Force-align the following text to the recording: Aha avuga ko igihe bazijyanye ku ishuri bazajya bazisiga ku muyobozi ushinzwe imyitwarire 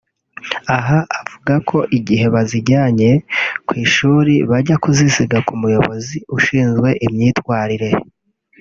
Aha 0.77 0.97
avuga 1.19 1.53
ko 1.69 1.77
igihe 1.97 2.25
bazijyanye 2.33 3.11
ku 3.67 3.73
ishuri 3.85 4.33
bazajya 4.49 4.75
bazisiga 4.83 5.37
ku 5.47 5.53
muyobozi 5.61 6.17
ushinzwe 6.37 6.89
imyitwarire 7.07 7.89